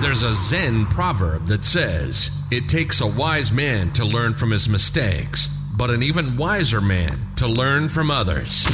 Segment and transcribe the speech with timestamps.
[0.00, 4.66] There's a Zen proverb that says, It takes a wise man to learn from his
[4.66, 8.64] mistakes, but an even wiser man to learn from others.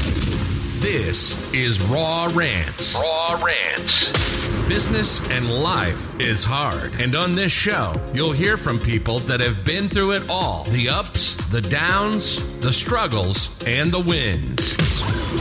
[0.81, 2.95] This is Raw Rants.
[2.95, 4.69] Raw Rants.
[4.69, 6.93] Business and life is hard.
[7.01, 10.89] And on this show, you'll hear from people that have been through it all the
[10.89, 14.77] ups, the downs, the struggles, and the wins.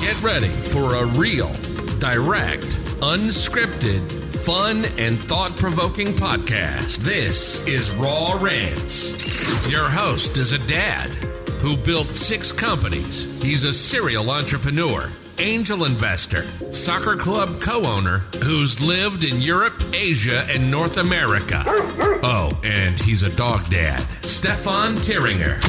[0.02, 1.54] Get ready for a real,
[1.99, 2.65] direct,
[3.02, 6.98] unscripted, fun, and thought provoking podcast.
[6.98, 9.68] This is Raw Rants.
[9.68, 11.09] Your host is a dad
[11.62, 13.41] who built six companies.
[13.41, 20.46] He's a serial entrepreneur angel investor, soccer club co owner who's lived in Europe, Asia,
[20.49, 21.63] and North America.
[21.68, 25.59] Oh, and he's a dog dad, Stefan Tyringer.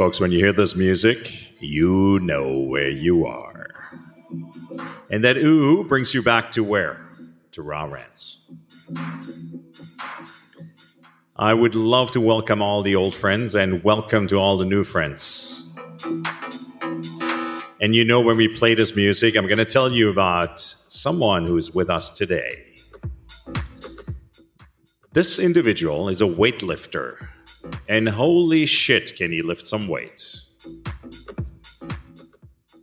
[0.00, 3.66] Folks, when you hear this music, you know where you are.
[5.10, 7.06] And that ooh brings you back to where?
[7.52, 8.46] To Raw Rants.
[11.36, 14.84] I would love to welcome all the old friends and welcome to all the new
[14.84, 15.70] friends.
[17.82, 21.46] And you know, when we play this music, I'm going to tell you about someone
[21.46, 22.64] who's with us today.
[25.12, 27.28] This individual is a weightlifter
[27.88, 30.40] and holy shit, can he lift some weight?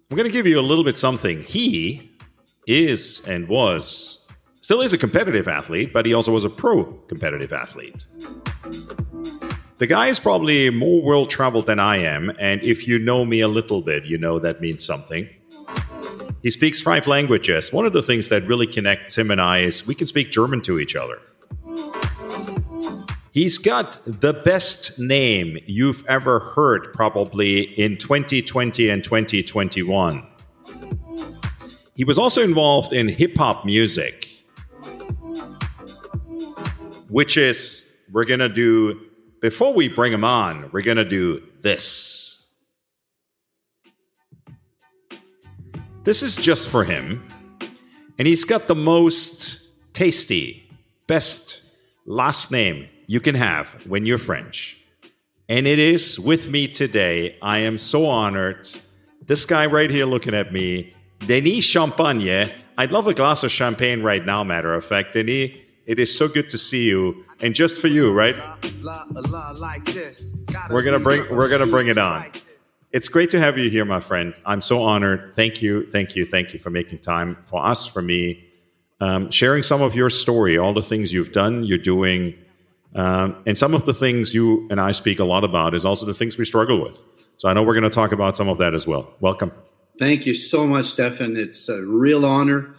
[0.09, 1.41] I'm going to give you a little bit something.
[1.41, 2.11] He
[2.65, 4.27] is and was,
[4.61, 8.05] still is a competitive athlete, but he also was a pro competitive athlete.
[9.77, 13.41] The guy is probably more world traveled than I am, and if you know me
[13.41, 15.29] a little bit, you know that means something.
[16.41, 17.73] He speaks five languages.
[17.73, 20.61] One of the things that really connects him and I is we can speak German
[20.61, 21.19] to each other.
[23.37, 30.27] He's got the best name you've ever heard, probably in 2020 and 2021.
[31.93, 34.27] He was also involved in hip hop music,
[37.11, 38.99] which is, we're going to do,
[39.39, 42.43] before we bring him on, we're going to do this.
[46.05, 47.23] This is just for him.
[48.17, 49.61] And he's got the most
[49.93, 50.67] tasty,
[51.05, 51.61] best
[52.07, 54.77] last name you can have when you're French.
[55.49, 57.37] And it is with me today.
[57.41, 58.69] I am so honored.
[59.25, 60.91] This guy right here looking at me,
[61.25, 62.51] Denis Champagne.
[62.77, 65.13] I'd love a glass of champagne right now, matter of fact.
[65.13, 65.51] Denis,
[65.85, 67.23] it is so good to see you.
[67.39, 68.35] And just for you, right?
[70.69, 72.25] We're gonna bring we're gonna bring it on.
[72.91, 74.33] It's great to have you here, my friend.
[74.45, 75.33] I'm so honored.
[75.35, 78.43] Thank you, thank you, thank you for making time for us, for me,
[78.99, 82.33] um, sharing some of your story, all the things you've done, you're doing,
[82.97, 86.05] um, and some of the things you and I speak a lot about is also
[86.05, 87.05] the things we struggle with.
[87.37, 89.13] So I know we're going to talk about some of that as well.
[89.19, 89.51] Welcome.
[89.99, 91.37] Thank you so much, Stefan.
[91.37, 92.75] It's a real honor.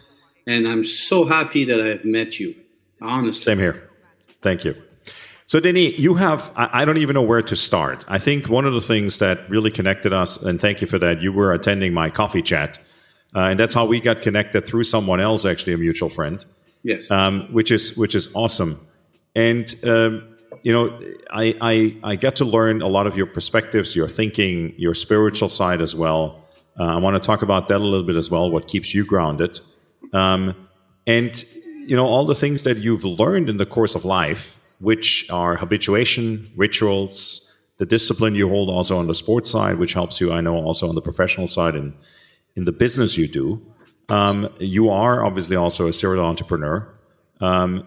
[0.47, 2.55] And I'm so happy that I've met you.
[3.01, 3.43] Honestly.
[3.43, 3.89] Same here.
[4.43, 4.75] Thank you.
[5.47, 8.05] So, Denis, you have, I don't even know where to start.
[8.09, 11.23] I think one of the things that really connected us, and thank you for that,
[11.23, 12.79] you were attending my coffee chat.
[13.35, 16.45] Uh, and that's how we got connected through someone else, actually, a mutual friend.
[16.83, 17.11] Yes.
[17.11, 18.87] Um, which is which is awesome.
[19.35, 21.01] And um, you know,
[21.31, 25.49] I, I I get to learn a lot of your perspectives, your thinking, your spiritual
[25.49, 26.45] side as well.
[26.79, 28.51] Uh, I want to talk about that a little bit as well.
[28.51, 29.61] What keeps you grounded,
[30.13, 30.55] um,
[31.07, 31.45] and
[31.87, 35.57] you know, all the things that you've learned in the course of life, which are
[35.57, 40.41] habituation, rituals, the discipline you hold also on the sports side, which helps you, I
[40.41, 41.95] know, also on the professional side and
[42.57, 43.63] in the business you do.
[44.09, 46.87] Um, you are obviously also a serial entrepreneur.
[47.41, 47.87] Um,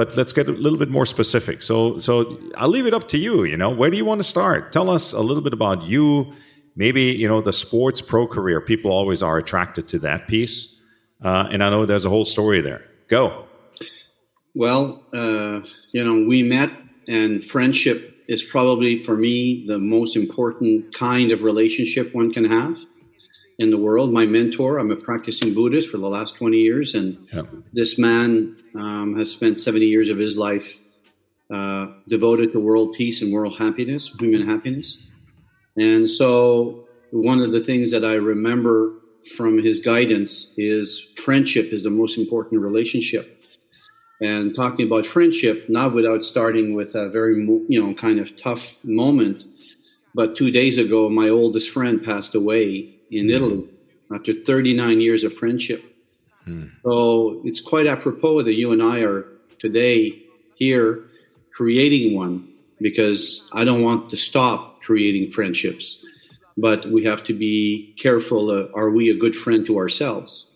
[0.00, 1.60] but let's get a little bit more specific.
[1.60, 3.44] So, so I'll leave it up to you.
[3.44, 4.72] You know, where do you want to start?
[4.72, 6.32] Tell us a little bit about you.
[6.74, 8.62] Maybe you know the sports pro career.
[8.62, 10.80] People always are attracted to that piece,
[11.22, 12.82] uh, and I know there's a whole story there.
[13.08, 13.44] Go.
[14.54, 15.60] Well, uh,
[15.92, 16.70] you know, we met,
[17.06, 22.78] and friendship is probably for me the most important kind of relationship one can have
[23.60, 24.10] in the world.
[24.10, 27.42] My mentor, I'm a practicing Buddhist for the last 20 years, and yeah.
[27.74, 30.78] this man um, has spent 70 years of his life
[31.54, 35.06] uh, devoted to world peace and world happiness, human happiness.
[35.76, 38.94] And so, one of the things that I remember
[39.36, 43.36] from his guidance is friendship is the most important relationship.
[44.22, 47.36] and talking about friendship, not without starting with a very,
[47.68, 49.44] you know, kind of tough moment.
[50.14, 53.30] But two days ago, my oldest friend passed away in.
[53.30, 53.68] Italy
[54.12, 55.82] after 39 years of friendship.
[56.46, 56.70] Mm.
[56.82, 59.26] So it's quite apropos that you and I are
[59.58, 60.22] today
[60.54, 61.04] here
[61.52, 62.48] creating one
[62.80, 66.04] because I don't want to stop creating friendships,
[66.56, 68.50] but we have to be careful.
[68.50, 70.46] Uh, are we a good friend to ourselves?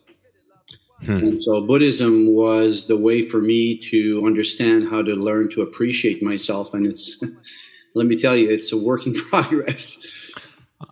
[1.04, 1.18] Hmm.
[1.18, 6.22] And so Buddhism was the way for me to understand how to learn to appreciate
[6.22, 6.72] myself.
[6.72, 7.22] And it's,
[7.94, 10.04] let me tell you, it's a work in progress.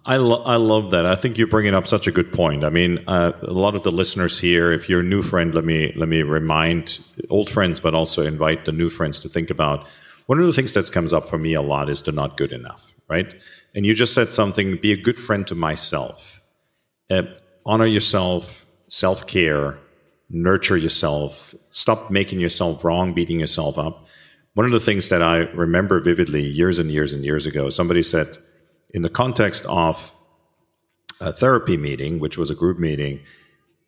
[0.05, 1.07] I, lo- I love that.
[1.07, 2.65] I think you're bringing up such a good point.
[2.65, 5.65] I mean, uh, a lot of the listeners here, if you're a new friend, let
[5.65, 6.99] me let me remind
[7.31, 9.87] old friends, but also invite the new friends to think about.
[10.27, 12.53] One of the things that comes up for me a lot is the not good
[12.53, 13.33] enough, right?
[13.75, 16.43] And you just said something: be a good friend to myself,
[17.09, 17.23] uh,
[17.65, 19.79] honor yourself, self care,
[20.31, 24.07] nurture yourself, stop making yourself wrong, beating yourself up.
[24.55, 28.03] One of the things that I remember vividly years and years and years ago, somebody
[28.03, 28.37] said,
[28.93, 30.13] in the context of
[31.21, 33.21] a therapy meeting, which was a group meeting,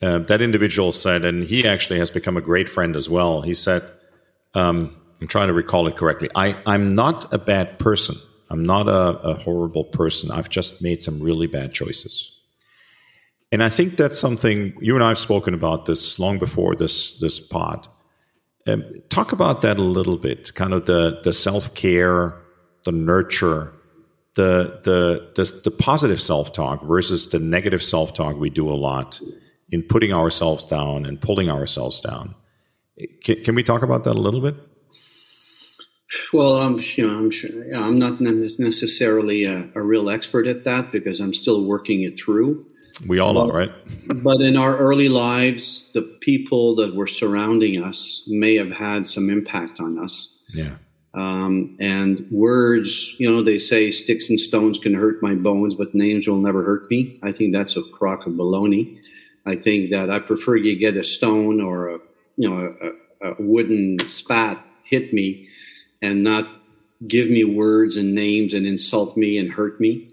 [0.03, 3.43] uh, that individual said, and he actually has become a great friend as well.
[3.43, 3.91] He said,
[4.55, 6.29] um, I'm trying to recall it correctly.
[6.35, 8.17] I, I'm not a bad person.
[8.51, 10.31] I'm not a, a horrible person.
[10.31, 12.31] I've just made some really bad choices.
[13.51, 17.19] And I think that's something you and I have spoken about this long before this
[17.21, 17.87] this pod.
[18.67, 22.35] Um, talk about that a little bit, kind of the the self care,
[22.85, 23.73] the nurture,
[24.34, 28.75] the the the, the positive self talk versus the negative self talk we do a
[28.75, 29.20] lot
[29.70, 32.34] in putting ourselves down and pulling ourselves down.
[33.22, 34.54] Can, can we talk about that a little bit?
[36.32, 40.92] Well, I'm you know I'm sure I'm not necessarily a, a real expert at that
[40.92, 42.62] because I'm still working it through.
[43.06, 43.72] We all are, right?
[44.22, 49.31] but in our early lives, the people that were surrounding us may have had some
[49.31, 50.40] impact on us.
[50.52, 50.76] Yeah.
[51.14, 55.94] Um, and words, you know, they say sticks and stones can hurt my bones, but
[55.94, 57.19] names will never hurt me.
[57.22, 59.00] I think that's a crock of baloney.
[59.46, 61.99] I think that I prefer you get a stone or a,
[62.37, 62.75] you know,
[63.22, 65.49] a, a wooden spat hit me
[66.02, 66.49] and not
[67.06, 70.08] give me words and names and insult me and hurt me.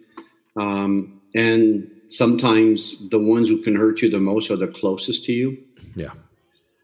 [0.55, 5.33] Um, and sometimes the ones who can hurt you the most are the closest to
[5.33, 5.57] you.
[5.95, 6.11] Yeah.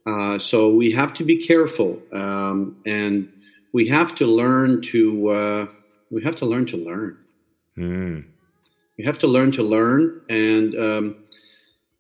[0.06, 3.30] Uh, so we have to be careful, um, and
[3.78, 5.68] we have to learn to uh,
[6.10, 7.16] we have to learn to learn.
[7.78, 8.26] Mm.
[8.98, 11.16] We have to learn to learn, and um,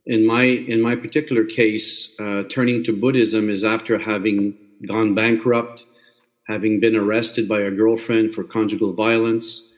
[0.08, 1.88] in my in my particular case,
[2.20, 4.58] uh, turning to Buddhism is after having
[4.88, 5.86] gone bankrupt,
[6.48, 9.76] having been arrested by a girlfriend for conjugal violence,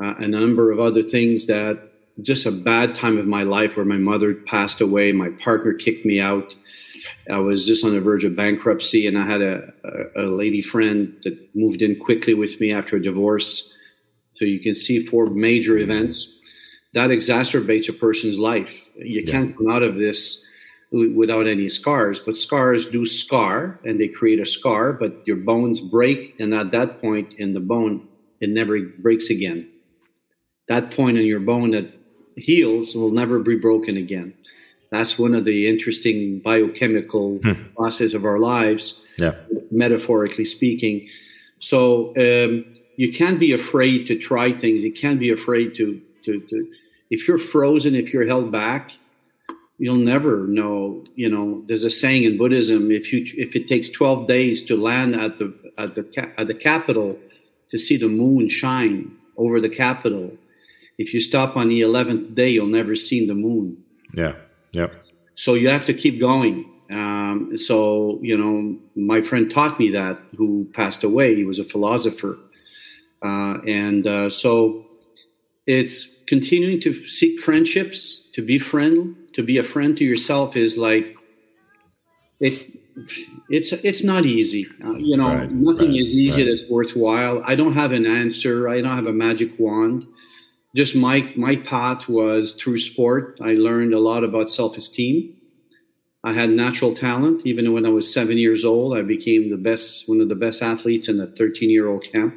[0.00, 1.74] uh, a number of other things that
[2.22, 6.06] just a bad time of my life where my mother passed away, my partner kicked
[6.06, 6.54] me out.
[7.30, 9.72] I was just on the verge of bankruptcy, and I had a,
[10.16, 13.76] a, a lady friend that moved in quickly with me after a divorce.
[14.34, 16.40] So you can see four major events
[16.92, 18.88] that exacerbates a person's life.
[18.96, 19.30] You yeah.
[19.30, 20.46] can't come out of this
[20.92, 25.80] without any scars, but scars do scar and they create a scar, but your bones
[25.80, 28.08] break, and at that point in the bone,
[28.40, 29.68] it never breaks again.
[30.68, 31.92] That point in your bone that
[32.36, 34.34] heals will never be broken again.
[34.90, 37.52] That's one of the interesting biochemical hmm.
[37.76, 39.34] processes of our lives, yeah.
[39.70, 41.08] metaphorically speaking.
[41.60, 42.66] So um,
[42.96, 44.82] you can't be afraid to try things.
[44.82, 46.72] You can't be afraid to, to, to,
[47.10, 48.92] if you're frozen, if you're held back,
[49.78, 51.04] you'll never know.
[51.14, 54.76] You know, there's a saying in Buddhism: if you if it takes 12 days to
[54.76, 57.18] land at the at the at the capital
[57.70, 60.30] to see the moon shine over the capital,
[60.98, 63.82] if you stop on the 11th day, you'll never see the moon.
[64.12, 64.34] Yeah.
[64.72, 64.94] Yep.
[65.34, 66.70] So you have to keep going.
[66.90, 71.34] Um, so, you know, my friend taught me that who passed away.
[71.34, 72.38] He was a philosopher.
[73.24, 74.86] Uh, and uh, so
[75.66, 80.76] it's continuing to seek friendships, to be friend, to be a friend to yourself is
[80.76, 81.16] like,
[82.40, 82.78] it,
[83.48, 84.66] it's it's not easy.
[84.84, 86.48] Uh, you know, right, nothing right, is easy right.
[86.48, 87.42] that's worthwhile.
[87.44, 88.68] I don't have an answer.
[88.68, 90.06] I don't have a magic wand
[90.74, 93.38] just my my path was through sport.
[93.42, 95.36] I learned a lot about self esteem.
[96.22, 97.46] I had natural talent.
[97.46, 100.62] Even when I was seven years old, I became the best, one of the best
[100.62, 102.34] athletes in a 13 year old camp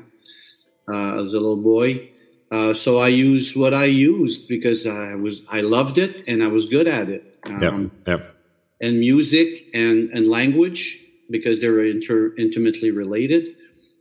[0.92, 2.10] uh, as a little boy.
[2.50, 6.48] Uh, so I used what I used because I was I loved it and I
[6.48, 7.40] was good at it.
[7.46, 7.92] Um, yep.
[8.08, 8.36] Yep.
[8.82, 11.00] And music and and language
[11.30, 13.56] because they were inter- intimately related.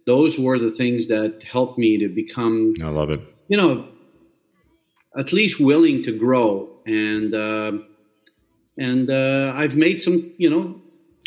[0.07, 2.75] Those were the things that helped me to become.
[2.83, 3.21] I love it.
[3.49, 3.89] You know,
[5.17, 7.73] at least willing to grow and uh,
[8.79, 10.81] and uh, I've made some you know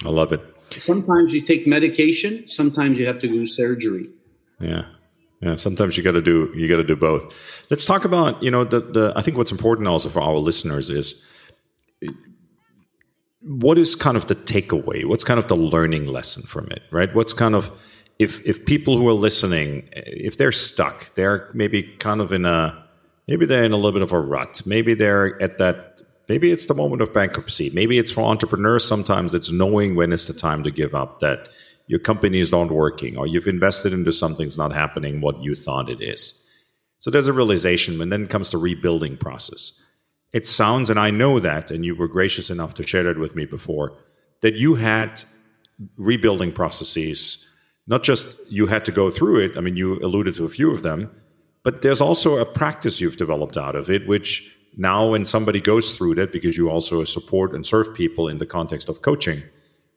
[0.05, 4.09] I love it sometimes you take medication, sometimes you have to do surgery.
[4.59, 4.85] Yeah.
[5.41, 7.31] Yeah, sometimes you got to do you got to do both.
[7.69, 9.13] Let's talk about you know the the.
[9.15, 11.27] I think what's important also for our listeners is
[13.41, 15.05] what is kind of the takeaway?
[15.05, 17.13] What's kind of the learning lesson from it, right?
[17.13, 17.69] What's kind of
[18.17, 22.84] if if people who are listening, if they're stuck, they're maybe kind of in a
[23.27, 24.61] maybe they're in a little bit of a rut.
[24.65, 26.01] Maybe they're at that.
[26.27, 27.69] Maybe it's the moment of bankruptcy.
[27.73, 28.83] Maybe it's for entrepreneurs.
[28.83, 31.19] Sometimes it's knowing when is the time to give up.
[31.19, 31.49] That
[31.87, 35.89] your company is not working, or you've invested into something's not happening what you thought
[35.89, 36.45] it is.
[36.99, 39.81] So there's a realization, and then comes the rebuilding process
[40.35, 43.37] it sounds, and I know that, and you were gracious enough to share that with
[43.37, 43.93] me before,
[44.41, 45.23] that you had
[45.95, 47.49] rebuilding processes.
[47.87, 50.71] Not just you had to go through it, I mean, you alluded to a few
[50.71, 51.09] of them,
[51.65, 55.97] but there's also a practice you've developed out of it, which now when somebody goes
[55.97, 59.43] through that, because you also support and serve people in the context of coaching,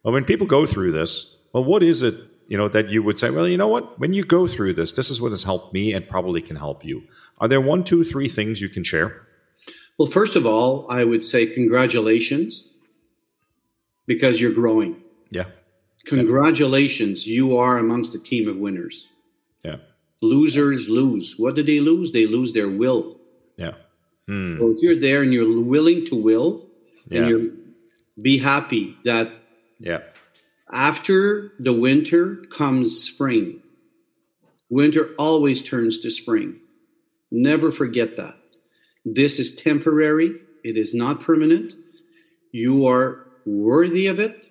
[0.03, 2.15] well, when people go through this, well, what is it
[2.49, 4.93] you know that you would say well you know what when you go through this
[4.93, 7.03] this is what has helped me and probably can help you
[7.43, 9.29] are there one two three things you can share
[9.99, 12.69] well, first of all, I would say congratulations
[14.07, 15.03] because you're growing.
[15.31, 15.47] Yeah.
[16.07, 19.09] Congratulations, you are amongst a team of winners.
[20.21, 21.35] Losers lose.
[21.39, 22.13] What do they lose?
[22.13, 23.19] They lose their will.
[23.57, 23.75] Yeah.
[24.27, 24.59] Hmm.
[24.59, 26.67] So if you're there and you're willing to will,
[27.09, 27.21] yeah.
[27.21, 27.59] and you
[28.21, 29.31] be happy that
[29.79, 30.01] yeah.
[30.73, 33.63] after the winter comes spring.
[34.71, 36.61] Winter always turns to spring.
[37.31, 38.37] Never forget that.
[39.05, 40.35] This is temporary,
[40.65, 41.73] it is not permanent.
[42.53, 44.45] You are worthy of it.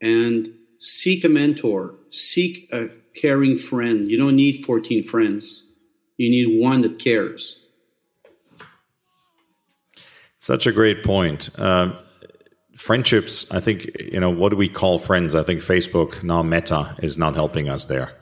[0.00, 4.10] And seek a mentor, seek a caring friend.
[4.10, 5.72] You don't need 14 friends,
[6.16, 7.58] you need one that cares.
[10.38, 11.50] Such a great point.
[11.58, 11.92] Uh,
[12.76, 15.34] friendships, I think, you know, what do we call friends?
[15.34, 18.12] I think Facebook, now Meta, is not helping us there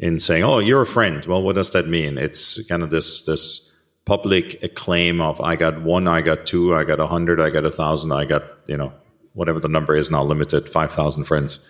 [0.00, 2.18] in saying, "Oh, you're a friend." Well, what does that mean?
[2.18, 3.72] It's kind of this this
[4.06, 7.64] public acclaim of I got one, I got two, I got a hundred, I got
[7.64, 8.92] a thousand, I got you know
[9.34, 11.68] whatever the number is now limited, five thousand friends,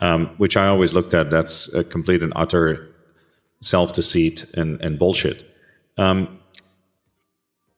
[0.00, 1.30] um, which I always looked at.
[1.30, 2.88] That's a complete and utter
[3.60, 5.44] self deceit and and bullshit.
[5.96, 6.38] Um,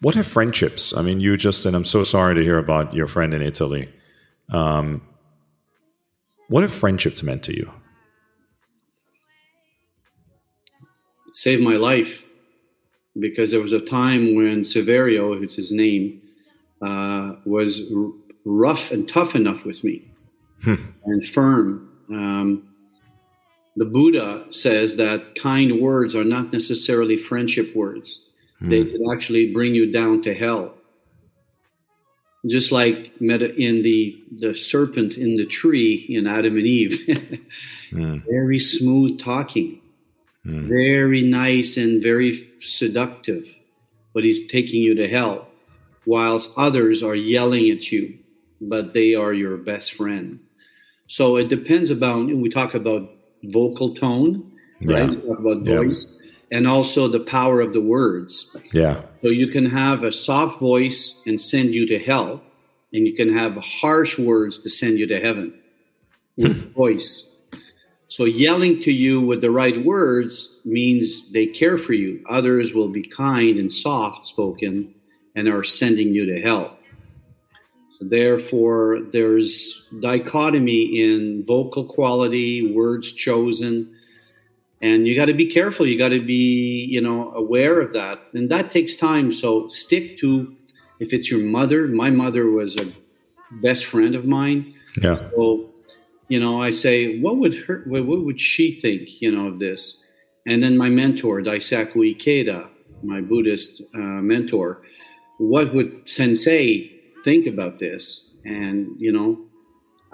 [0.00, 0.97] what are friendships?
[0.97, 3.88] I mean, you just and I'm so sorry to hear about your friend in Italy.
[4.50, 5.02] Um,
[6.49, 7.73] what have friendships meant to you?
[11.33, 12.26] saved my life
[13.19, 16.21] because there was a time when Saverio, who's his name,
[16.81, 18.12] uh, was r-
[18.45, 20.11] rough and tough enough with me
[20.62, 20.76] hmm.
[21.05, 21.88] and firm.
[22.09, 22.69] Um,
[23.77, 28.31] the Buddha says that kind words are not necessarily friendship words.
[28.59, 28.71] Hmm.
[28.71, 30.75] They could actually bring you down to hell.
[32.47, 37.41] Just like meta in the the serpent in the tree in Adam and Eve,
[37.91, 38.19] hmm.
[38.29, 39.83] very smooth talking
[40.47, 40.69] Mm.
[40.69, 43.47] Very nice and very seductive,
[44.13, 45.49] but he's taking you to hell,
[46.05, 48.19] whilst others are yelling at you,
[48.61, 50.45] but they are your best friend.
[51.12, 53.07] So it depends about, we talk about
[53.45, 54.50] vocal tone,
[54.81, 54.97] yeah.
[54.97, 55.11] right?
[55.11, 56.23] We talk about voice.
[56.25, 56.57] Yeah.
[56.57, 58.57] And also the power of the words.
[58.73, 59.02] Yeah.
[59.21, 62.40] So you can have a soft voice and send you to hell,
[62.95, 65.52] and you can have harsh words to send you to heaven
[66.38, 67.31] with voice.
[68.09, 72.25] So yelling to you with the right words means they care for you.
[72.31, 74.95] Others will be kind and soft spoken
[75.37, 76.78] and are sending you to hell.
[78.09, 83.95] Therefore, there's dichotomy in vocal quality, words chosen,
[84.81, 85.87] and you got to be careful.
[85.87, 89.33] You got to be, you know, aware of that, and that takes time.
[89.33, 90.57] So stick to.
[91.01, 92.87] If it's your mother, my mother was a
[93.61, 94.75] best friend of mine.
[95.03, 95.17] Yeah.
[95.17, 95.73] So
[96.33, 100.09] you know, I say, what would her, what would she think, you know, of this?
[100.47, 102.69] And then my mentor, Daisaku Ikeda,
[103.03, 104.81] my Buddhist uh, mentor,
[105.37, 106.92] what would Sensei
[107.25, 108.35] think about this?
[108.45, 109.38] And, you know,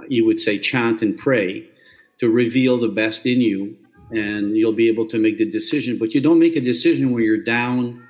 [0.09, 1.69] you would say chant and pray
[2.19, 3.77] to reveal the best in you,
[4.11, 5.99] and you'll be able to make the decision.
[5.99, 8.07] But you don't make a decision when you're down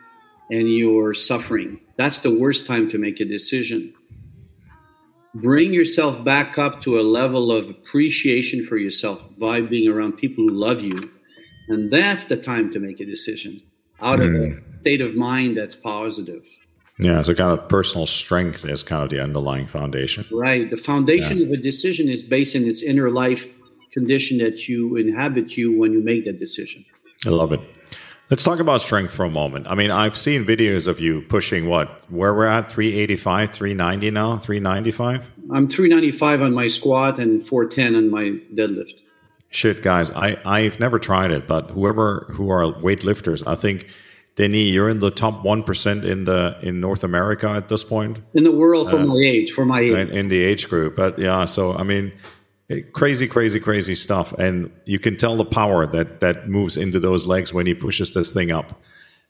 [0.50, 1.84] and you're suffering.
[1.96, 3.94] That's the worst time to make a decision
[5.34, 10.44] bring yourself back up to a level of appreciation for yourself by being around people
[10.44, 11.10] who love you.
[11.68, 13.60] And that's the time to make a decision
[14.00, 14.80] out of a hmm.
[14.80, 16.46] state of mind that's positive.
[17.00, 20.26] Yeah, so kind of personal strength is kind of the underlying foundation.
[20.32, 20.68] Right.
[20.68, 21.46] The foundation yeah.
[21.46, 23.54] of a decision is based in its inner life
[23.92, 26.84] condition that you inhabit you when you make that decision.
[27.24, 27.60] I love it.
[28.30, 29.66] Let's talk about strength for a moment.
[29.68, 32.02] I mean, I've seen videos of you pushing what?
[32.10, 35.26] Where we're at 385, 390 now, 395?
[35.50, 39.00] I'm 395 on my squat and 410 on my deadlift.
[39.48, 43.86] Shit, guys, I, I've never tried it, but whoever who are weightlifters, I think
[44.38, 48.20] Denis, you're in the top one percent in the in North America at this point.
[48.34, 50.10] In the world for uh, my age, for my age.
[50.10, 50.94] In the age group.
[50.94, 52.12] But yeah, so I mean
[52.92, 54.32] crazy, crazy, crazy stuff.
[54.34, 58.14] And you can tell the power that that moves into those legs when he pushes
[58.14, 58.80] this thing up.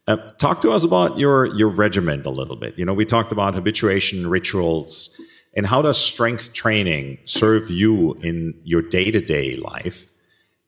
[0.06, 2.78] Uh, talk to us about your your regiment a little bit.
[2.78, 5.18] You know, we talked about habituation, rituals,
[5.56, 10.10] and how does strength training serve you in your day to day life?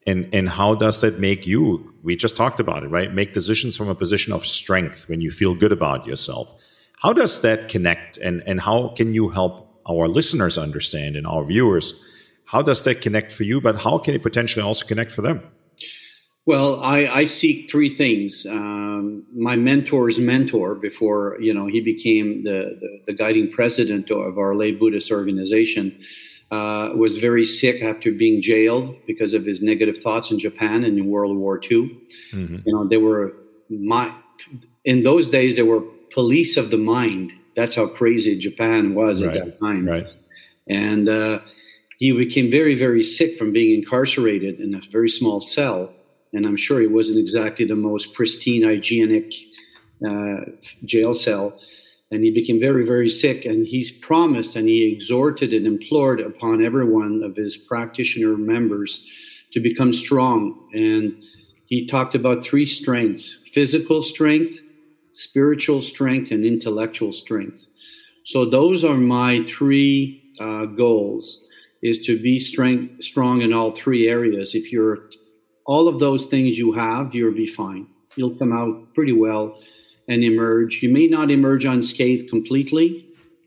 [0.07, 1.93] And and how does that make you?
[2.03, 3.13] We just talked about it, right?
[3.13, 6.55] Make decisions from a position of strength when you feel good about yourself.
[7.01, 8.17] How does that connect?
[8.19, 12.03] And and how can you help our listeners understand and our viewers?
[12.45, 13.61] How does that connect for you?
[13.61, 15.43] But how can it potentially also connect for them?
[16.47, 18.45] Well, I, I seek three things.
[18.45, 24.39] Um, my mentor's mentor, before you know he became the, the, the guiding president of
[24.39, 26.03] our lay Buddhist organization,
[26.51, 30.99] uh, was very sick after being jailed because of his negative thoughts in Japan and
[30.99, 32.01] in World War II.
[32.33, 32.57] Mm-hmm.
[32.65, 33.35] You know, they were
[33.69, 34.13] my
[34.85, 37.33] in those days they were police of the mind.
[37.55, 39.37] That's how crazy Japan was right.
[39.37, 39.87] at that time.
[39.87, 40.07] Right.
[40.67, 41.41] And uh,
[41.99, 45.93] he became very, very sick from being incarcerated in a very small cell.
[46.33, 49.33] And I'm sure it wasn't exactly the most pristine, hygienic
[50.07, 50.37] uh,
[50.85, 51.61] jail cell.
[52.11, 53.45] And he became very, very sick.
[53.45, 59.09] And he's promised and he exhorted and implored upon every one of his practitioner members
[59.53, 60.69] to become strong.
[60.73, 61.23] And
[61.67, 64.61] he talked about three strengths physical strength,
[65.13, 67.67] spiritual strength, and intellectual strength.
[68.25, 71.47] So those are my three uh, goals
[71.83, 74.55] is to be strength, strong in all three areas.
[74.55, 75.09] If you're
[75.65, 77.87] all of those things you have, you'll be fine.
[78.17, 79.61] You'll come out pretty well
[80.11, 80.83] and emerge.
[80.83, 83.07] You may not emerge unscathed completely,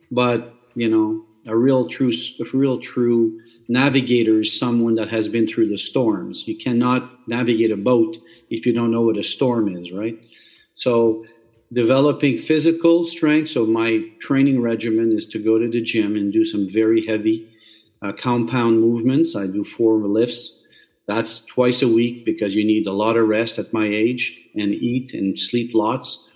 [0.09, 5.45] but you know, a real true, a real true navigator is someone that has been
[5.45, 6.47] through the storms.
[6.47, 8.17] You cannot navigate a boat
[8.49, 10.17] if you don't know what a storm is, right?
[10.75, 11.25] So,
[11.73, 13.49] developing physical strength.
[13.49, 17.49] So, my training regimen is to go to the gym and do some very heavy
[18.01, 19.35] uh, compound movements.
[19.35, 20.65] I do four lifts.
[21.07, 24.73] That's twice a week because you need a lot of rest at my age and
[24.73, 26.31] eat and sleep lots.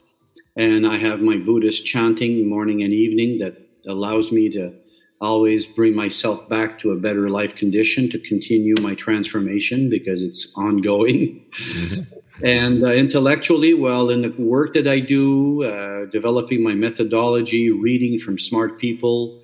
[0.58, 4.74] And I have my Buddhist chanting morning and evening that allows me to
[5.22, 10.52] always bring myself back to a better life condition to continue my transformation because it's
[10.56, 11.46] ongoing.
[11.74, 12.02] Mm-hmm.
[12.44, 18.20] And uh, intellectually, well, in the work that I do, uh, developing my methodology, reading
[18.20, 19.42] from smart people,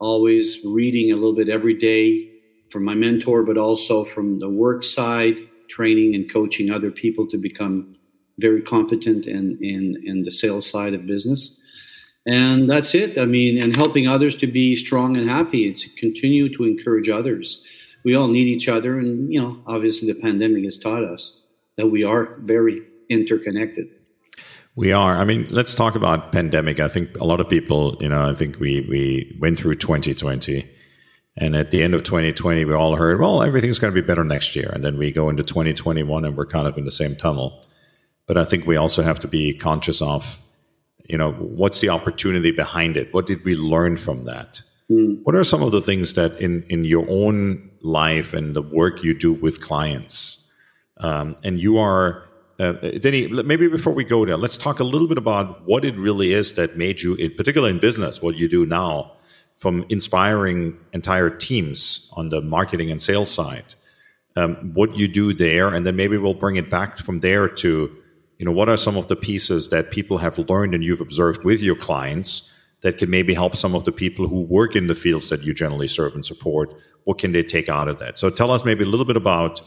[0.00, 2.30] always reading a little bit every day
[2.70, 7.36] from my mentor, but also from the work side, training and coaching other people to
[7.36, 7.96] become
[8.38, 11.60] very competent in, in, in the sales side of business.
[12.26, 13.18] And that's it.
[13.18, 17.08] I mean, and helping others to be strong and happy and to continue to encourage
[17.08, 17.66] others.
[18.04, 18.98] We all need each other.
[18.98, 21.46] And, you know, obviously the pandemic has taught us
[21.76, 23.88] that we are very interconnected.
[24.76, 25.16] We are.
[25.16, 26.78] I mean, let's talk about pandemic.
[26.78, 30.70] I think a lot of people, you know, I think we we went through 2020,
[31.36, 34.22] and at the end of 2020, we all heard, well, everything's going to be better
[34.22, 37.16] next year, and then we go into 2021, and we're kind of in the same
[37.16, 37.66] tunnel.
[38.28, 40.40] But I think we also have to be conscious of,
[41.08, 43.12] you know, what's the opportunity behind it?
[43.12, 44.62] What did we learn from that?
[44.88, 45.20] Mm.
[45.24, 49.02] What are some of the things that in in your own life and the work
[49.02, 50.44] you do with clients,
[50.98, 55.06] um, and you are uh, Denny, maybe before we go there, let's talk a little
[55.06, 58.48] bit about what it really is that made you, in particular in business, what you
[58.48, 59.12] do now,
[59.54, 63.74] from inspiring entire teams on the marketing and sales side.
[64.34, 67.96] Um, what you do there, and then maybe we'll bring it back from there to,
[68.38, 71.44] you know, what are some of the pieces that people have learned and you've observed
[71.44, 74.94] with your clients that can maybe help some of the people who work in the
[74.94, 76.72] fields that you generally serve and support?
[77.04, 78.18] What can they take out of that?
[78.18, 79.60] So tell us maybe a little bit about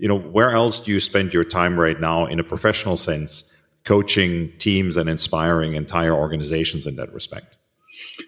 [0.00, 3.54] you know, where else do you spend your time right now in a professional sense,
[3.84, 7.58] coaching teams and inspiring entire organizations in that respect?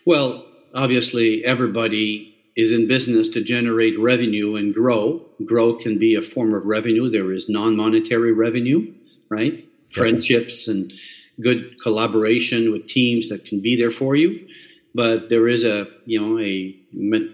[0.05, 5.25] Well, obviously, everybody is in business to generate revenue and grow.
[5.47, 7.11] Grow can be a form of revenue.
[7.11, 8.93] There is non-monetary revenue,
[9.33, 9.67] right?
[9.93, 10.93] Friendships and
[11.41, 14.47] good collaboration with teams that can be there for you.
[14.95, 16.77] But there is a you know a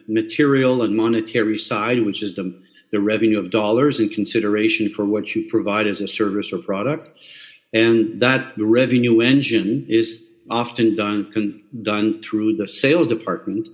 [0.06, 2.54] material and monetary side, which is the
[2.92, 7.18] the revenue of dollars in consideration for what you provide as a service or product.
[7.74, 13.68] And that revenue engine is often done con, done through the sales department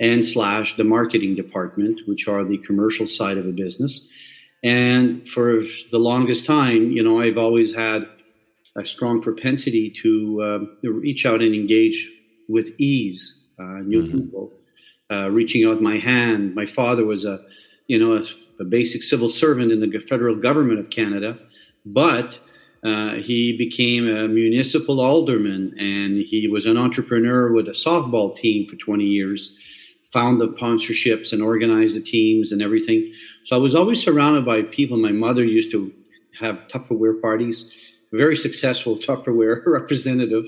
[0.00, 4.10] and slash the marketing department, which are the commercial side of a business.
[4.64, 5.60] And for
[5.92, 8.08] the longest time, you know, I've always had
[8.76, 12.10] a strong propensity to uh, reach out and engage
[12.48, 14.18] with ease, uh, new mm-hmm.
[14.18, 14.52] people,
[15.12, 16.54] uh, reaching out my hand.
[16.54, 17.44] My father was a,
[17.88, 18.22] you know, a,
[18.58, 21.38] a, basic civil servant in the federal government of Canada,
[21.84, 22.40] but
[22.82, 28.66] uh, he became a municipal alderman and he was an entrepreneur with a softball team
[28.66, 29.58] for 20 years
[30.14, 33.12] found the sponsorships and organized the teams and everything.
[33.42, 34.96] So I was always surrounded by people.
[34.96, 35.92] My mother used to
[36.40, 37.74] have Tupperware parties,
[38.12, 40.44] very successful Tupperware representative,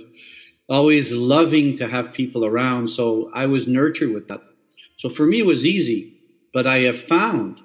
[0.69, 2.89] always loving to have people around.
[2.89, 4.41] So I was nurtured with that.
[4.99, 6.15] So for me, it was easy.
[6.55, 7.61] But I have found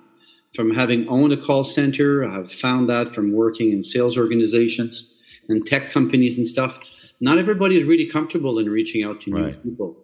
[0.56, 5.16] from having owned a call center, I've found that from working in sales organizations
[5.48, 6.80] and tech companies and stuff.
[7.22, 9.64] Not everybody is really comfortable in reaching out to new right.
[9.64, 9.96] people.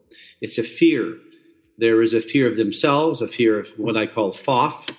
[0.41, 1.17] It's a fear
[1.77, 4.89] there is a fear of themselves, a fear of what I call FOF,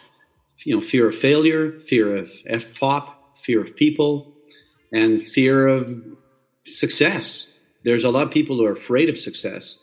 [0.65, 4.33] you know, fear of failure, fear of FOP, fear of people,
[4.93, 5.95] and fear of
[6.67, 7.59] success.
[7.85, 9.83] There's a lot of people who are afraid of success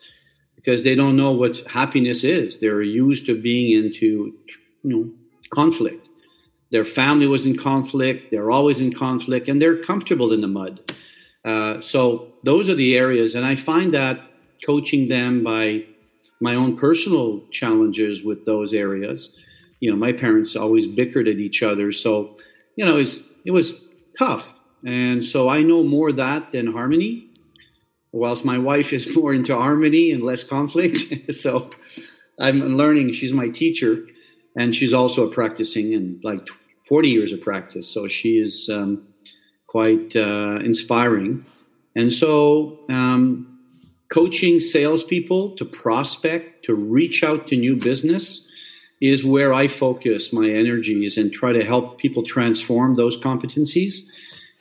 [0.55, 2.59] because they don't know what happiness is.
[2.59, 4.33] They're used to being into,
[4.83, 5.11] you know,
[5.53, 6.09] conflict.
[6.71, 8.31] Their family was in conflict.
[8.31, 10.93] They're always in conflict, and they're comfortable in the mud.
[11.45, 14.19] Uh, so those are the areas, and I find that
[14.65, 15.85] coaching them by
[16.41, 19.39] my own personal challenges with those areas.
[19.79, 22.35] You know, my parents always bickered at each other, so
[22.75, 24.55] you know, it was, it was tough.
[24.85, 27.29] And so I know more that than harmony,
[28.11, 31.33] whilst my wife is more into harmony and less conflict.
[31.33, 31.71] so
[32.39, 33.13] I'm learning.
[33.13, 34.05] She's my teacher,
[34.57, 36.47] and she's also a practicing and like
[36.87, 37.91] 40 years of practice.
[37.91, 39.07] So she is um,
[39.67, 41.45] quite uh, inspiring.
[41.95, 43.54] And so um,
[44.09, 48.51] coaching salespeople to prospect, to reach out to new business
[49.01, 54.09] is where I focus my energies and try to help people transform those competencies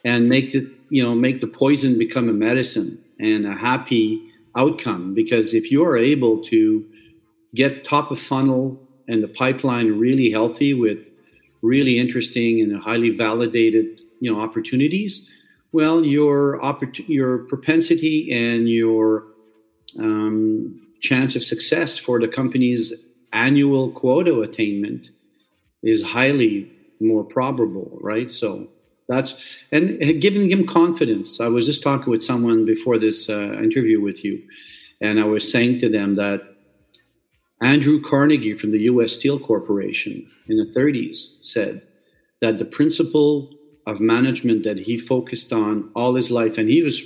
[0.05, 4.21] and make the you know make the poison become a medicine and a happy
[4.57, 5.15] outcome.
[5.15, 6.85] Because if you are able to
[7.55, 11.09] get top of funnel and the pipeline really healthy with
[11.63, 15.33] really interesting and highly validated you know opportunities
[15.73, 19.25] well your oppor- your propensity and your
[19.99, 22.93] um, chance of success for the company's
[23.33, 25.11] annual quota attainment
[25.83, 28.31] is highly more probable, right?
[28.31, 28.69] So
[29.09, 29.35] that's
[29.71, 31.41] and giving him confidence.
[31.41, 34.43] I was just talking with someone before this uh, interview with you,
[35.01, 36.41] and I was saying to them that
[37.61, 39.13] Andrew Carnegie from the U.S.
[39.13, 41.83] Steel Corporation in the 30s said
[42.41, 43.51] that the principle
[43.87, 47.03] of management that he focused on all his life, and he was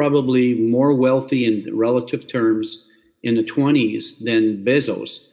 [0.00, 2.88] probably more wealthy in relative terms
[3.22, 5.28] in the 20s than Bezos.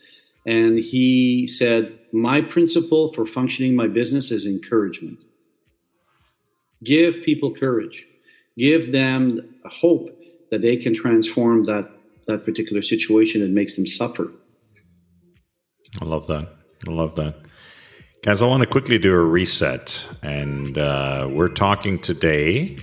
[0.46, 5.24] And he said, My principle for functioning my business is encouragement.
[6.84, 8.06] Give people courage,
[8.58, 10.10] give them hope
[10.52, 11.90] that they can transform that,
[12.28, 14.30] that particular situation that makes them suffer.
[16.02, 16.46] I love that.
[16.86, 17.36] I love that.
[18.22, 20.10] Guys, I want to quickly do a reset.
[20.24, 22.78] And uh, we're talking today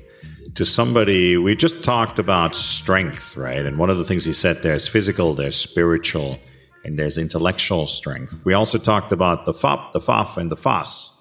[0.55, 3.65] to somebody, we just talked about strength, right?
[3.65, 6.39] And one of the things he said there's physical, there's spiritual,
[6.85, 8.35] and there's intellectual strength.
[8.45, 11.13] We also talked about the FOP, the FOF, and the FOS,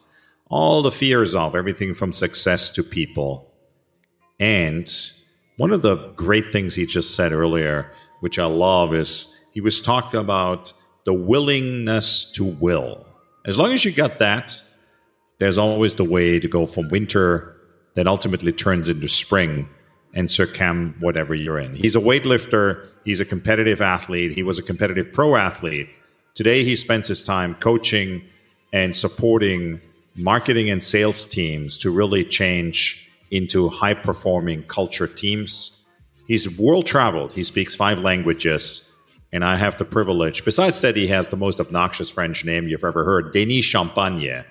[0.50, 3.52] all the fears of everything from success to people.
[4.40, 4.92] And
[5.58, 9.82] one of the great things he just said earlier, which I love, is he was
[9.82, 10.74] talking about
[11.06, 13.06] the willingness to will.
[13.46, 14.62] As long as you got that,
[15.40, 17.53] there's always the way to go from winter
[17.96, 19.68] that ultimately turns into spring
[20.14, 21.76] and circum whatever you're in.
[21.76, 25.90] He's a weightlifter, he's a competitive athlete, he was a competitive pro athlete.
[26.36, 28.24] Today he spends his time coaching
[28.72, 29.80] and supporting
[30.16, 35.84] marketing and sales teams to really change into high performing culture teams.
[36.28, 38.90] He's world traveled, he speaks five languages.
[39.32, 42.84] And I have the privilege, besides that, he has the most obnoxious French name you've
[42.84, 44.44] ever heard, Denis Champagne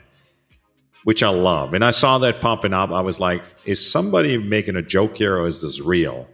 [1.05, 1.75] which I love.
[1.75, 2.91] And I saw that popping up.
[2.91, 6.29] I was like, is somebody making a joke here or is this real?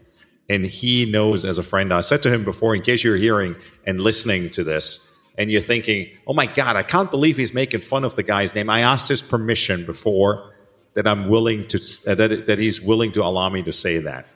[0.49, 3.57] And he knows as a friend, I said to him before, in case you're hearing
[3.87, 7.81] and listening to this, and you're thinking, oh my God, I can't believe he's making
[7.81, 8.69] fun of the guy's name.
[8.69, 10.53] I asked his permission before
[10.95, 11.79] that I'm willing to,
[12.09, 14.27] uh, that, that he's willing to allow me to say that.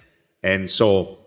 [0.45, 1.19] And so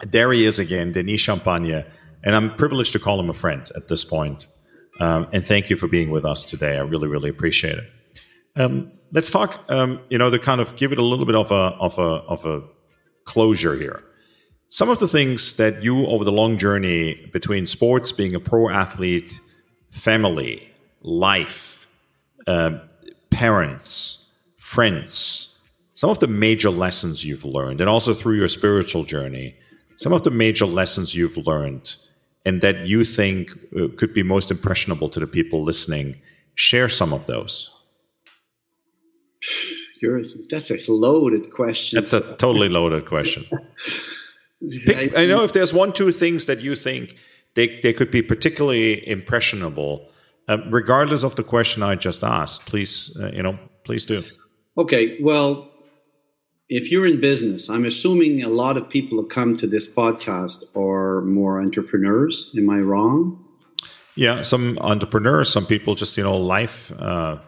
[0.00, 1.84] there he is again, Denis Champagne.
[2.24, 4.48] And I'm privileged to call him a friend at this point.
[4.98, 6.76] Um, and thank you for being with us today.
[6.76, 7.84] I really, really appreciate it.
[8.56, 9.64] Um, let's talk.
[9.68, 12.22] Um, you know, to kind of give it a little bit of a of a
[12.28, 12.62] of a
[13.24, 14.02] closure here.
[14.68, 18.68] Some of the things that you over the long journey between sports, being a pro
[18.68, 19.40] athlete,
[19.90, 20.68] family,
[21.02, 21.86] life,
[22.46, 22.78] uh,
[23.30, 25.58] parents, friends,
[25.92, 29.54] some of the major lessons you've learned, and also through your spiritual journey,
[29.96, 31.96] some of the major lessons you've learned
[32.44, 36.16] and that you think uh, could be most impressionable to the people listening.
[36.54, 37.75] Share some of those.
[40.00, 41.96] You're, that's a loaded question.
[41.96, 43.46] That's a totally loaded question.
[44.84, 47.16] Pick, I know if there's one, two things that you think
[47.54, 50.10] they, they could be particularly impressionable,
[50.48, 52.66] uh, regardless of the question I just asked.
[52.66, 54.22] Please, uh, you know, please do.
[54.78, 55.18] Okay.
[55.20, 55.70] Well,
[56.68, 60.64] if you're in business, I'm assuming a lot of people who come to this podcast
[60.76, 62.52] are more entrepreneurs.
[62.56, 63.42] Am I wrong?
[64.16, 67.38] Yeah, some entrepreneurs, some people just you know life, uh,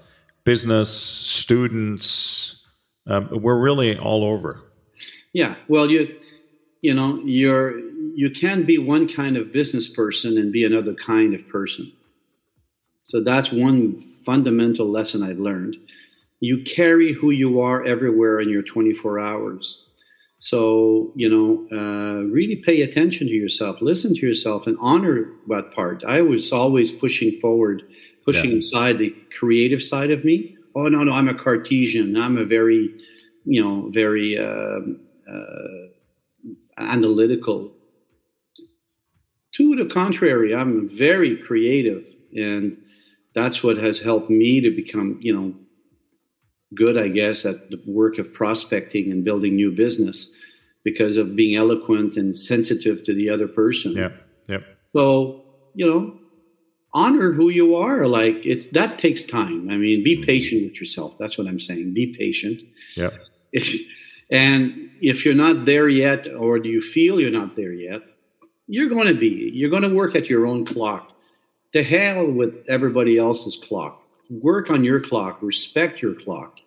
[0.48, 2.64] business, students.
[3.06, 4.62] Um, we're really all over.
[5.34, 5.56] Yeah.
[5.68, 6.18] Well, you
[6.80, 7.78] you know you're
[8.22, 11.92] you can't be one kind of business person and be another kind of person.
[13.04, 15.76] So that's one fundamental lesson I've learned
[16.40, 19.90] you carry who you are everywhere in your 24 hours.
[20.38, 25.72] So, you know, uh, really pay attention to yourself, listen to yourself, and honor that
[25.72, 26.04] part.
[26.06, 27.82] I was always pushing forward,
[28.28, 28.58] pushing yeah.
[28.58, 30.54] aside the creative side of me.
[30.76, 32.14] Oh, no, no, I'm a Cartesian.
[32.14, 32.94] I'm a very,
[33.46, 34.80] you know, very uh,
[35.32, 35.86] uh,
[36.76, 37.72] analytical.
[39.52, 42.04] To the contrary, I'm very creative.
[42.36, 42.76] And
[43.34, 45.54] that's what has helped me to become, you know,
[46.74, 50.36] good, I guess, at the work of prospecting and building new business
[50.84, 53.92] because of being eloquent and sensitive to the other person.
[53.92, 54.10] Yeah.
[54.48, 54.64] Yep.
[54.94, 56.18] So, you know,
[57.02, 58.06] honor who you are.
[58.06, 59.70] Like it's that takes time.
[59.70, 60.24] I mean, be mm-hmm.
[60.32, 61.11] patient with yourself.
[61.18, 61.94] That's what I'm saying.
[61.94, 62.62] Be patient.
[62.94, 63.11] Yeah.
[64.30, 68.02] and if you're not there yet, or do you feel you're not there yet,
[68.66, 69.50] you're going to be.
[69.54, 71.12] You're going to work at your own clock.
[71.74, 76.58] To hell with everybody else's clock work on your clock, respect your clock,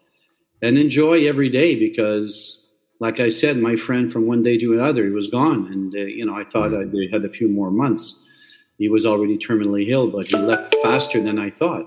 [0.62, 5.06] and enjoy every day because, like I said, my friend from one day to another,
[5.06, 5.72] he was gone.
[5.72, 8.28] And, uh, you know, I thought I had a few more months.
[8.82, 11.86] He was already terminally ill, but he left faster than I thought.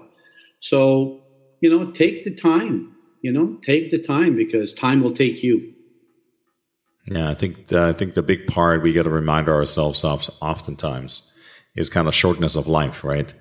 [0.61, 1.21] So,
[1.61, 5.75] you know, take the time, you know, take the time because time will take you.
[7.07, 11.35] Yeah, I think I think the big part we got to remind ourselves of oftentimes
[11.75, 13.35] is kind of shortness of life, right?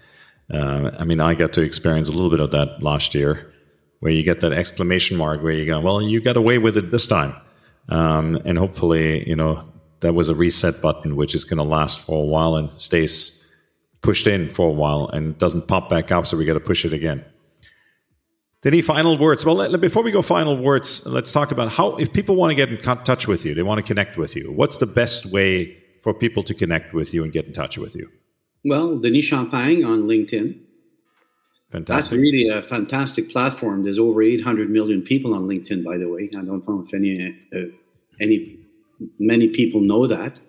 [0.52, 3.54] Uh, I mean, I got to experience a little bit of that last year,
[4.00, 6.89] where you get that exclamation mark where you go, "Well, you got away with it
[6.89, 7.36] this time,"
[7.89, 9.63] um, and hopefully, you know,
[10.00, 13.43] that was a reset button, which is going to last for a while and stays
[14.04, 16.28] pushed in for a while and doesn't pop back up.
[16.28, 17.26] So we got to push it again.
[18.66, 19.46] Any final words?
[19.46, 22.56] Well, let, before we go final words, let's talk about how if people want to
[22.56, 24.54] get in touch with you, they want to connect with you.
[24.54, 27.96] What's the best way for people to connect with you and get in touch with
[27.96, 28.08] you?
[28.63, 30.60] Well, Denis Champagne on LinkedIn.
[31.72, 32.12] Fantastic.
[32.12, 33.84] That's really a fantastic platform.
[33.84, 36.30] There's over 800 million people on LinkedIn, by the way.
[36.32, 37.60] I don't know if any, uh,
[38.22, 38.60] any,
[39.20, 40.39] many people know that.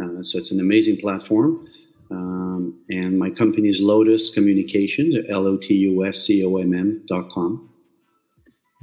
[0.00, 1.66] Uh, so it's an amazing platform.
[2.10, 6.74] Um, and my company is Lotus Communications, L O T U S C O M
[6.74, 7.68] M dot com.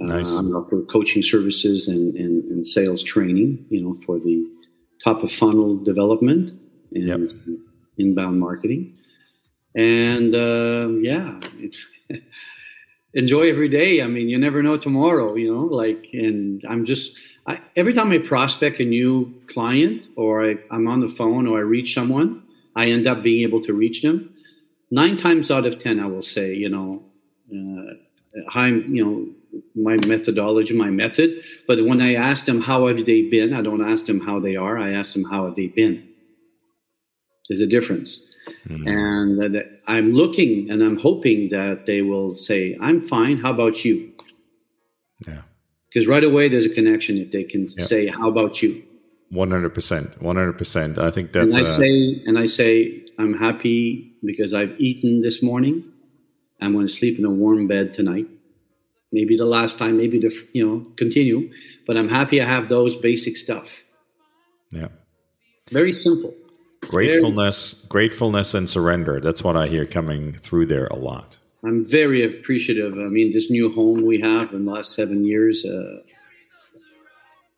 [0.02, 0.32] Uh, nice.
[0.32, 4.46] I'm for coaching services and, and, and, sales training, you know, for the
[5.02, 6.52] top of funnel development
[6.94, 7.20] and yep
[7.98, 8.98] inbound marketing.
[9.76, 11.40] And uh, yeah,
[13.14, 14.02] enjoy every day.
[14.02, 17.14] I mean, you never know tomorrow, you know, like, and I'm just,
[17.48, 21.58] I, every time I prospect a new client or I, I'm on the phone or
[21.58, 22.44] I reach someone,
[22.76, 24.34] I end up being able to reach them.
[24.92, 27.04] Nine times out of 10, I will say, you know,
[27.52, 27.94] uh,
[28.50, 31.42] hi, you know, my methodology, my method.
[31.68, 34.56] But when I ask them how have they been, I don't ask them how they
[34.56, 34.78] are.
[34.78, 36.08] I ask them how have they been.
[37.48, 38.36] There's a difference.
[38.68, 38.88] Mm-hmm.
[38.88, 43.38] And that I'm looking and I'm hoping that they will say, I'm fine.
[43.38, 44.12] How about you?
[45.28, 45.42] Yeah.
[45.88, 47.84] Because right away there's a connection if they can yeah.
[47.84, 48.84] say, How about you?
[49.36, 50.20] 100%.
[50.20, 50.98] 100%.
[50.98, 51.56] I think that's.
[51.56, 55.84] And I, say, and I say, I'm happy because I've eaten this morning.
[56.62, 58.28] I'm going to sleep in a warm bed tonight.
[59.12, 61.52] Maybe the last time, maybe the, you know, continue.
[61.86, 63.84] But I'm happy I have those basic stuff.
[64.72, 64.88] Yeah.
[65.72, 66.34] Very simple.
[66.82, 69.20] Gratefulness, gratefulness, and surrender.
[69.20, 71.40] That's what I hear coming through there a lot.
[71.64, 72.94] I'm very appreciative.
[72.94, 75.66] I mean, this new home we have in the last seven years.
[75.66, 76.02] Uh,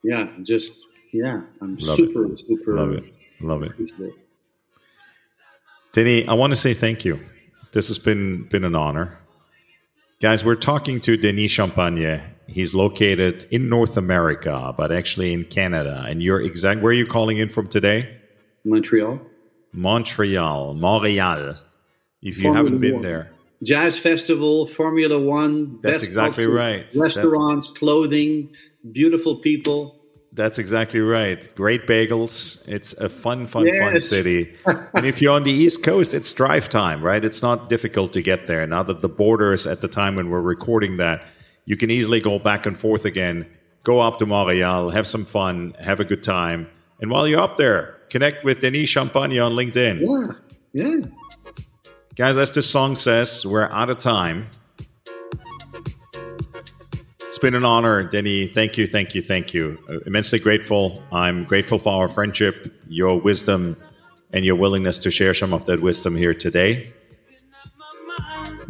[0.02, 0.72] yeah, just
[1.12, 2.38] yeah, I'm Love super, it.
[2.38, 2.74] super.
[2.74, 3.04] Love it.
[3.40, 3.72] Love it.
[5.92, 7.20] Denis, I want to say thank you.
[7.72, 9.18] This has been been an honor.
[10.20, 12.20] Guys, we're talking to Denis Champagne.
[12.46, 16.04] He's located in North America, but actually in Canada.
[16.08, 18.16] And you're exact where are you calling in from today?
[18.64, 19.20] Montreal.
[19.72, 21.54] Montreal, Montreal.
[22.22, 23.30] If you haven't been there,
[23.62, 25.78] jazz festival, Formula One.
[25.82, 26.94] That's exactly culture, right.
[26.96, 27.78] Restaurants, That's...
[27.78, 28.50] clothing,
[28.92, 29.97] beautiful people.
[30.32, 31.48] That's exactly right.
[31.56, 32.66] Great bagels.
[32.68, 33.78] It's a fun, fun, yes.
[33.80, 34.54] fun city.
[34.94, 37.24] and if you're on the East Coast, it's drive time, right?
[37.24, 38.66] It's not difficult to get there.
[38.66, 41.24] Now that the borders at the time when we're recording that,
[41.64, 43.46] you can easily go back and forth again,
[43.84, 46.68] go up to Montreal, have some fun, have a good time.
[47.00, 50.00] And while you're up there, connect with Denis Champagne on LinkedIn.
[50.00, 50.84] Yeah.
[50.84, 50.94] Yeah.
[52.16, 54.48] Guys, as the song says, we're out of time.
[57.28, 58.48] It's been an honor, Denny.
[58.48, 59.78] Thank you, thank you, thank you.
[59.90, 61.04] Uh, immensely grateful.
[61.12, 63.76] I'm grateful for our friendship, your wisdom,
[64.32, 66.90] and your willingness to share some of that wisdom here today.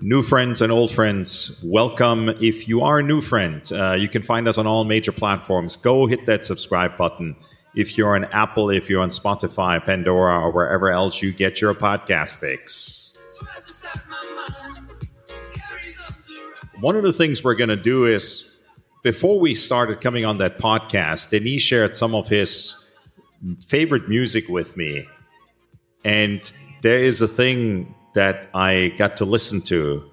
[0.01, 2.31] New friends and old friends, welcome.
[2.40, 5.77] If you are a new friend, uh, you can find us on all major platforms.
[5.77, 7.37] Go hit that subscribe button.
[7.77, 11.75] If you're on Apple, if you're on Spotify, Pandora, or wherever else you get your
[11.75, 13.12] podcast fix.
[16.81, 18.57] One of the things we're going to do is
[19.03, 22.88] before we started coming on that podcast, Denis shared some of his
[23.67, 25.05] favorite music with me.
[26.05, 26.51] And
[26.83, 30.09] there is a thing that I got to listen to,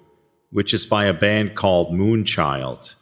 [0.50, 2.96] which is by a band called Moonchild.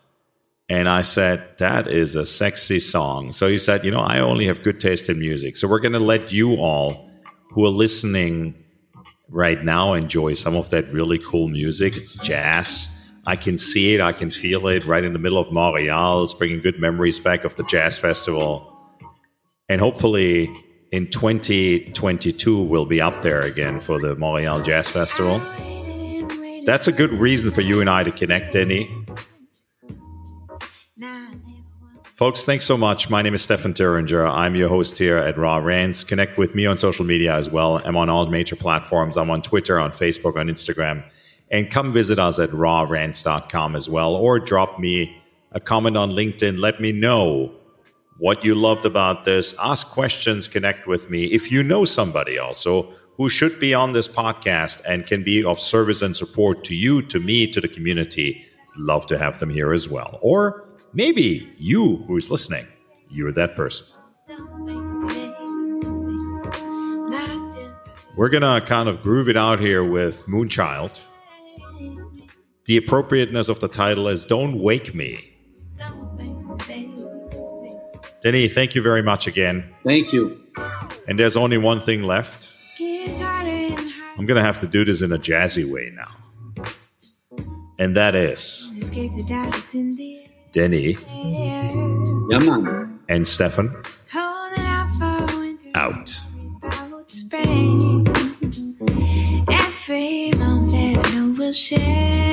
[0.69, 3.33] And I said, that is a sexy song.
[3.33, 5.57] So he said, you know, I only have good taste in music.
[5.57, 7.11] So we're going to let you all
[7.53, 8.63] who are listening
[9.31, 11.97] right now enjoy some of that really cool music.
[11.97, 12.91] It's jazz.
[13.27, 16.25] I can see it, I can feel it right in the middle of Montreal.
[16.25, 18.71] It's bringing good memories back of the jazz festival.
[19.69, 20.55] And hopefully
[20.93, 25.41] in 2022, we'll be up there again for the Montreal Jazz Festival.
[26.67, 28.87] That's a good reason for you and I to connect, Denis.
[32.15, 33.11] Folks, thanks so much.
[33.11, 34.31] My name is Stefan Turinger.
[34.31, 36.05] I'm your host here at Raw Rants.
[36.05, 37.83] Connect with me on social media as well.
[37.85, 39.17] I'm on all major platforms.
[39.17, 41.03] I'm on Twitter, on Facebook, on Instagram.
[41.55, 46.59] And come visit us at rawrants.com as well, or drop me a comment on LinkedIn.
[46.59, 47.55] Let me know
[48.19, 49.55] what you loved about this.
[49.61, 51.27] Ask questions, connect with me.
[51.27, 55.61] If you know somebody also who should be on this podcast and can be of
[55.61, 58.45] service and support to you, to me, to the community,
[58.77, 60.19] love to have them here as well.
[60.23, 62.67] Or maybe you who's listening,
[63.09, 63.87] you're that person.
[68.17, 71.01] We're going to kind of groove it out here with Moonchild
[72.67, 75.31] the appropriateness of the title is Don't Wake Me.
[78.23, 79.71] Denny, thank you very much again.
[79.85, 80.41] Thank you.
[81.07, 82.53] And there's only one thing left.
[82.81, 86.09] I'm going to have to do this in a jazzy way now.
[87.79, 88.71] And that is
[90.53, 90.97] Denny
[92.31, 93.01] yeah, man.
[93.09, 93.75] and Stefan
[95.75, 96.21] out.
[99.51, 102.24] Every moment I we'll share.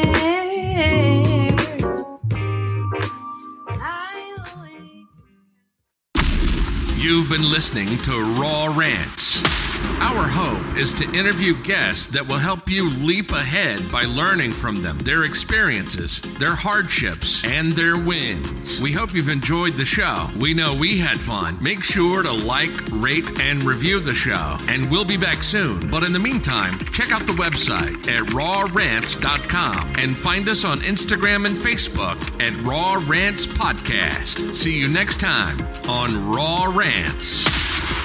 [7.01, 9.70] You've been listening to Raw Rants.
[10.01, 14.81] Our hope is to interview guests that will help you leap ahead by learning from
[14.81, 18.81] them, their experiences, their hardships, and their wins.
[18.81, 20.27] We hope you've enjoyed the show.
[20.39, 21.57] We know we had fun.
[21.61, 25.89] Make sure to like, rate, and review the show, and we'll be back soon.
[25.89, 31.45] But in the meantime, check out the website at rawrants.com and find us on Instagram
[31.45, 34.55] and Facebook at Raw Rants Podcast.
[34.55, 38.00] See you next time on Raw Rants.